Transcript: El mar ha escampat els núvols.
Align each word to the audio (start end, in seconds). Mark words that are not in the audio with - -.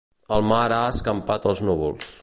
El 0.37 0.45
mar 0.51 0.63
ha 0.79 0.81
escampat 0.95 1.47
els 1.53 1.63
núvols. 1.69 2.11